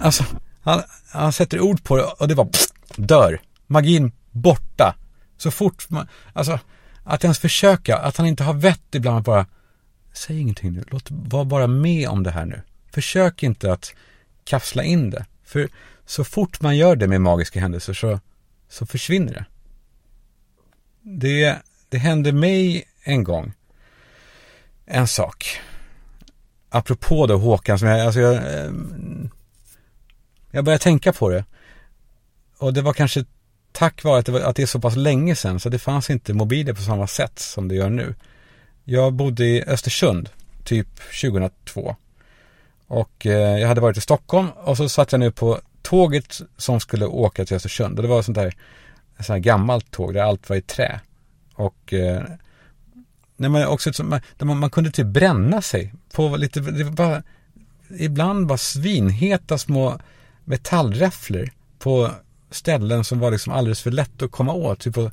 [0.00, 0.24] Alltså,
[0.60, 3.40] han, han sätter ord på det och det var pff, dör.
[3.66, 4.94] Magin borta.
[5.40, 6.58] Så fort man, alltså
[7.04, 9.46] att ens försöka, att han inte har vett ibland att bara
[10.12, 12.62] Säg ingenting nu, låt var bara med om det här nu.
[12.92, 13.94] Försök inte att
[14.44, 15.26] kapsla in det.
[15.44, 15.68] För
[16.06, 18.20] så fort man gör det med magiska händelser så,
[18.68, 19.44] så försvinner det.
[21.00, 23.52] Det, det hände mig en gång
[24.86, 25.60] en sak.
[26.68, 28.72] Apropå då Håkan som jag, alltså jag, eh,
[30.50, 31.44] jag började tänka på det.
[32.58, 33.24] Och det var kanske
[33.80, 36.10] tack vare att det, var, att det är så pass länge sedan så det fanns
[36.10, 38.14] inte mobiler på samma sätt som det gör nu.
[38.84, 40.28] Jag bodde i Östersund
[40.64, 40.88] typ
[41.20, 41.96] 2002.
[42.86, 46.80] Och eh, jag hade varit i Stockholm och så satt jag nu på tåget som
[46.80, 47.98] skulle åka till Östersund.
[47.98, 51.00] Och det var sånt där, ett sånt här gammalt tåg där allt var i trä.
[51.54, 52.22] Och eh,
[53.36, 57.22] nej, men också, man, man, man kunde typ bränna sig på lite, det var bara,
[57.98, 60.00] ibland var svinheta små
[60.44, 62.10] metallräfflor på
[62.50, 64.80] ställen som var liksom alldeles för lätt att komma åt.
[64.80, 65.10] Typ på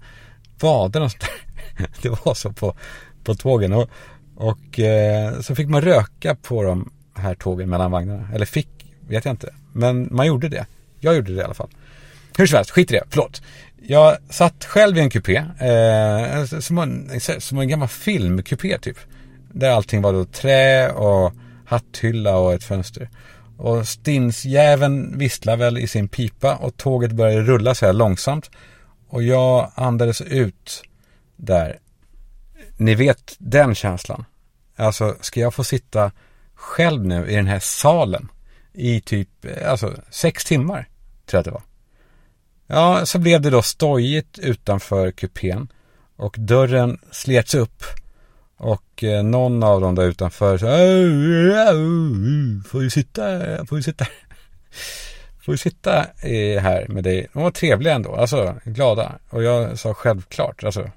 [0.60, 1.88] vaderna och sånt där.
[2.02, 2.76] Det var så på,
[3.24, 3.74] på tågen.
[3.74, 3.90] Och,
[4.36, 8.30] och eh, så fick man röka på de här tågen mellan vagnarna.
[8.34, 8.70] Eller fick,
[9.08, 9.54] vet jag inte.
[9.74, 10.66] Men man gjorde det.
[11.00, 11.70] Jag gjorde det i alla fall.
[12.38, 13.42] Hur som helst, skit i det, förlåt.
[13.82, 18.98] Jag satt själv i en kupé, eh, som, en, som en gammal filmkupé typ.
[19.54, 21.34] Där allting var då trä och
[21.66, 23.10] hatthylla och ett fönster.
[23.58, 28.50] Och stinsjäveln visslar väl i sin pipa och tåget började rulla så här långsamt.
[29.08, 30.84] Och jag andades ut
[31.36, 31.80] där.
[32.78, 34.26] Ni vet den känslan.
[34.76, 36.12] Alltså, ska jag få sitta
[36.56, 38.32] själv nu i den här salen
[38.74, 39.30] i typ,
[39.66, 40.88] alltså sex timmar,
[41.26, 41.64] tror jag att det var.
[42.68, 45.68] Ja, så blev det då stojigt utanför kupén
[46.16, 47.84] och dörren slets upp
[48.58, 50.68] och eh, någon av dem där utanför så
[52.70, 53.22] får ju sitta,
[53.66, 54.06] får ju sitta,
[55.46, 57.28] får ju sitta eh, här med dig.
[57.34, 59.20] De var trevliga ändå, alltså glada.
[59.30, 60.92] Och jag sa självklart, alltså,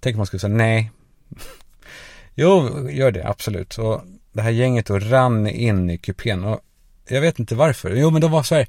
[0.00, 0.90] tänk om man skulle säga nej.
[2.34, 3.78] jo, gör det, absolut.
[3.78, 4.02] Och
[4.32, 6.60] det här gänget då rann in i kupén och
[7.08, 7.90] jag vet inte varför.
[7.90, 8.66] Jo, men de var så här,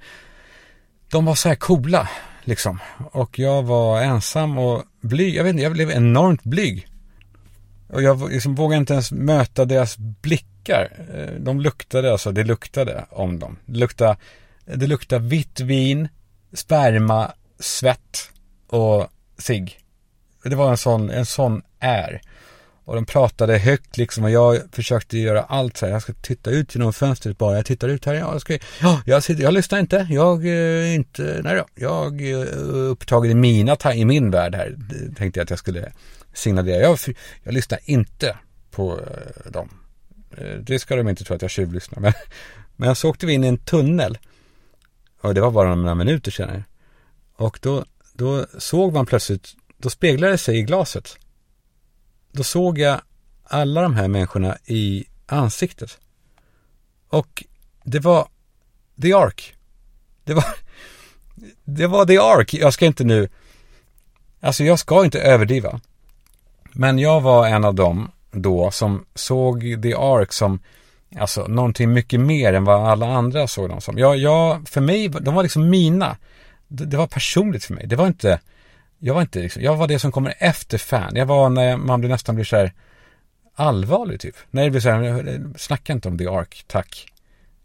[1.12, 2.10] de var så här coola,
[2.44, 2.80] liksom.
[3.12, 5.36] Och jag var ensam och blyg.
[5.36, 6.89] Jag vet inte, jag blev enormt blyg.
[7.90, 10.92] Och jag liksom vågade inte ens möta deras blickar.
[11.14, 13.58] Eh, de luktade alltså, det luktade om dem.
[13.66, 14.18] Det luktade,
[14.66, 16.08] det luktade vitt vin,
[16.54, 18.32] sperma, svett
[18.68, 19.78] och sig.
[20.44, 22.22] Det var en sån, en sån är.
[22.86, 25.94] Och de pratade högt liksom och jag försökte göra allt så här.
[25.94, 27.56] Jag ska titta ut genom fönstret bara.
[27.56, 28.14] Jag tittar ut här.
[28.14, 30.08] Ja, jag, ska, ja, jag, sitter, jag lyssnar inte.
[30.10, 31.66] Jag är eh, inte, nej då.
[31.76, 34.78] Jag är upptagen i mina, i min värld här.
[35.18, 35.92] Tänkte jag att jag skulle
[36.40, 37.00] signalerar, Jag,
[37.44, 38.38] jag lyssnar inte
[38.72, 39.70] på eh, dem.
[40.38, 42.00] Eh, det ska de inte tro att jag tjuvlyssnar.
[42.00, 42.14] Men,
[42.76, 44.18] men så åkte vi in i en tunnel.
[45.22, 46.64] Och det var bara några minuter senare.
[47.36, 51.18] Och då, då såg man plötsligt, då speglade det sig i glaset.
[52.32, 53.02] Då såg jag
[53.44, 55.98] alla de här människorna i ansiktet.
[57.08, 57.44] Och
[57.84, 58.28] det var
[59.02, 59.56] The Ark.
[60.24, 60.46] Det var,
[61.64, 62.54] det var The Ark.
[62.54, 63.30] Jag ska inte nu,
[64.40, 65.82] alltså jag ska inte överdriva.
[66.80, 70.60] Men jag var en av dem då som såg The Ark som
[71.20, 73.98] Alltså någonting mycket mer än vad alla andra såg dem som.
[73.98, 76.18] Jag, jag, för mig, de var liksom mina.
[76.68, 77.88] Det, det var personligt för mig.
[77.88, 78.40] Det var inte,
[79.00, 81.16] jag var inte liksom, jag var det som kommer efter fan.
[81.16, 82.74] Jag var när man blir nästan blir så här
[83.56, 84.36] allvarlig typ.
[84.52, 87.14] När det blir så här, snacka inte om The Ark, tack.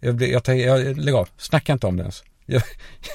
[0.01, 2.25] Jag, blir, jag, jag, lägg av, snacka inte om det ens.
[2.47, 2.63] Jag,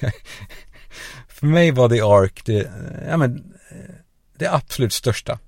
[1.27, 2.71] för mig var The Ark det,
[3.09, 3.53] ja men,
[4.37, 5.39] det absolut största.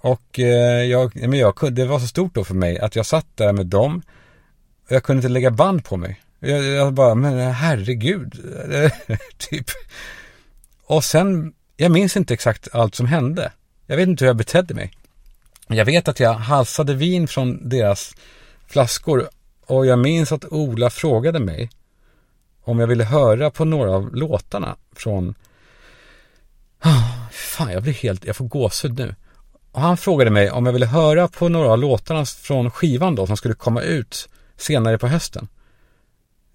[0.00, 3.26] Och eh, jag, men jag, det var så stort då för mig att jag satt
[3.34, 4.02] där med dem.
[4.86, 6.20] Och jag kunde inte lägga band på mig.
[6.38, 8.34] Jag, jag bara, men herregud.
[9.36, 9.66] typ.
[10.86, 13.52] Och sen, jag minns inte exakt allt som hände.
[13.86, 14.92] Jag vet inte hur jag betedde mig.
[15.66, 18.14] Jag vet att jag halsade vin från deras
[18.66, 19.28] flaskor.
[19.66, 21.70] Och jag minns att Ola frågade mig
[22.62, 25.34] om jag ville höra på några av låtarna från...
[26.84, 29.14] Oh, fan, jag blir helt, jag får gåshud nu.
[29.72, 33.26] Och han frågade mig om jag ville höra på några av låtarna från skivan då
[33.26, 35.48] som skulle komma ut senare på hösten.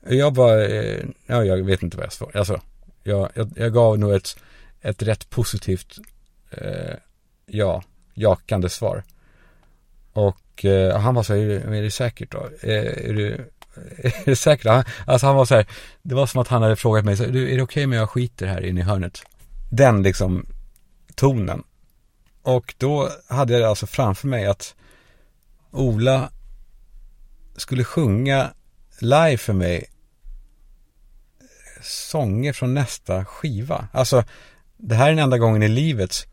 [0.07, 2.39] Jag bara, eh, ja, jag vet inte vad jag svarade.
[2.39, 2.61] Alltså,
[3.03, 4.37] jag, jag, jag gav nog ett,
[4.81, 5.97] ett rätt positivt,
[6.51, 6.95] eh,
[7.45, 9.03] ja, jakande svar.
[10.13, 12.49] Och eh, han var så här, är, är det säkert då?
[12.61, 13.33] Är, är, du,
[13.97, 14.67] eh, är det säkert?
[14.67, 15.65] Han, alltså han var så här,
[16.01, 18.09] det var som att han hade frågat mig, så, är det okej okay om jag
[18.09, 19.21] skiter här inne i hörnet?
[19.71, 20.45] Den liksom
[21.15, 21.63] tonen.
[22.45, 24.75] Och då hade jag alltså framför mig att
[25.71, 26.29] Ola
[27.55, 28.53] skulle sjunga
[28.99, 29.85] live för mig
[31.81, 33.87] sånger från nästa skiva.
[33.91, 34.23] Alltså,
[34.77, 36.27] det här är den enda gången i livet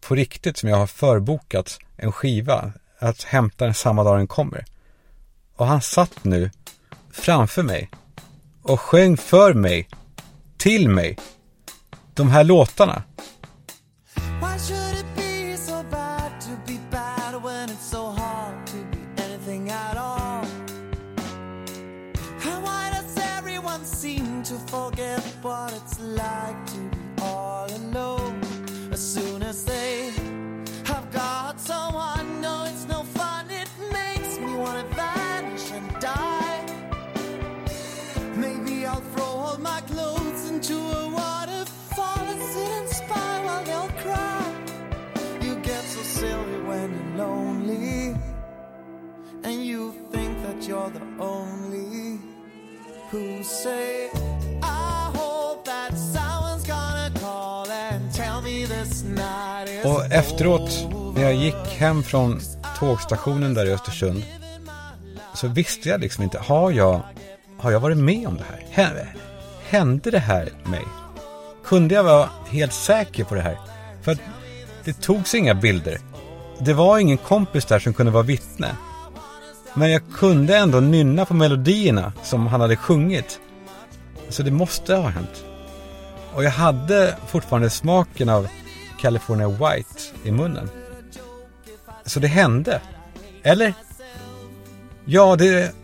[0.00, 4.64] på riktigt som jag har förbokat en skiva att hämta den samma dag den kommer.
[5.54, 6.50] Och han satt nu
[7.10, 7.90] framför mig
[8.62, 9.88] och sjöng för mig,
[10.56, 11.18] till mig,
[12.14, 13.02] de här låtarna.
[60.10, 62.40] Efteråt, när jag gick hem från
[62.78, 64.22] tågstationen där i Östersund,
[65.34, 67.00] så visste jag liksom inte, har jag,
[67.58, 69.14] har jag varit med om det här?
[69.68, 70.84] Hände det här mig?
[71.64, 73.58] Kunde jag vara helt säker på det här?
[74.02, 74.20] För att
[74.84, 75.98] det togs inga bilder.
[76.58, 78.76] Det var ingen kompis där som kunde vara vittne.
[79.74, 83.40] Men jag kunde ändå nynna på melodierna som han hade sjungit.
[84.28, 85.44] Så det måste ha hänt.
[86.34, 88.48] Och jag hade fortfarande smaken av
[89.00, 90.70] California White i munnen.
[92.04, 92.80] Så det hände.
[93.42, 93.74] Eller?
[95.04, 95.74] Ja, det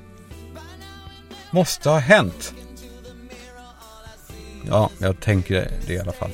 [1.51, 2.55] måste ha hänt.
[4.69, 6.31] Ja, jag tänker det i alla fall.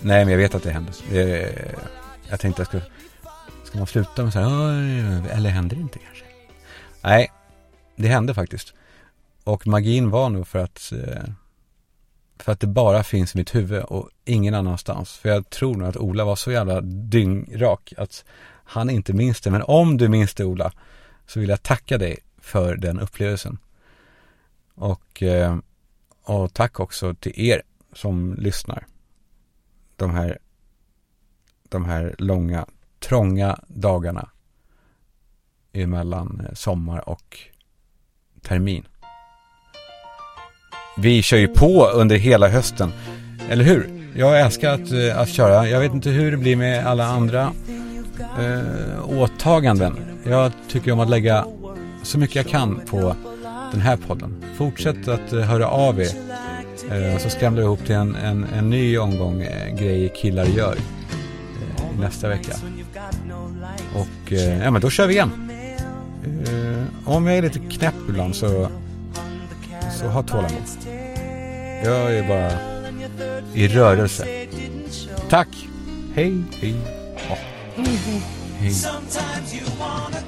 [0.00, 0.92] Nej, men jag vet att det hände.
[2.28, 2.84] Jag tänkte jag skulle...
[3.64, 6.24] Ska man sluta med så här, eller händer det inte kanske?
[7.02, 7.32] Nej,
[7.96, 8.74] det hände faktiskt.
[9.44, 11.32] Och magin var nog för att eh,
[12.42, 15.12] för att det bara finns i mitt huvud och ingen annanstans.
[15.12, 18.24] För jag tror nog att Ola var så jävla dyngrak att
[18.64, 19.50] han inte minns det.
[19.50, 20.72] Men om du minns det Ola,
[21.26, 23.58] så vill jag tacka dig för den upplevelsen.
[24.74, 25.58] Och, eh,
[26.22, 27.62] och tack också till er
[27.92, 28.86] som lyssnar.
[29.96, 30.38] De här,
[31.68, 32.66] de här långa,
[32.98, 34.30] trånga dagarna
[35.72, 37.38] emellan eh, sommar och
[38.42, 38.86] termin.
[40.96, 42.92] Vi kör ju på under hela hösten,
[43.50, 43.88] eller hur?
[44.16, 45.68] Jag älskar att, eh, att köra.
[45.68, 47.52] Jag vet inte hur det blir med alla andra
[48.40, 49.96] eh, åtaganden.
[50.24, 51.46] Jag tycker om att lägga
[52.02, 53.16] så mycket jag kan på
[53.72, 54.44] den här podden.
[54.56, 56.08] Fortsätt att eh, höra av er.
[56.90, 60.76] Eh, så skramlar jag ihop till en, en, en ny omgång eh, grejer killar gör
[60.76, 62.52] eh, nästa vecka.
[63.94, 65.50] Och eh, ja, men då kör vi igen.
[67.04, 68.68] om jag är lite knäpp ibland så,
[70.00, 70.62] så ha tålamod.
[71.84, 72.52] Jag är bara
[73.54, 74.26] i rörelse.
[75.28, 75.48] Tack!
[76.14, 76.74] Hej, hej.
[77.30, 77.36] Oh.
[78.58, 78.72] hej.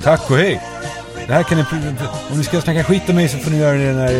[0.03, 0.61] Tack och hej!
[1.27, 1.65] Det här kan ni,
[2.31, 4.13] om ni ska snacka skit om mig så får ni göra det när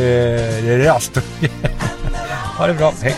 [0.63, 1.17] det är rast.
[2.59, 3.17] ha det bra, hej!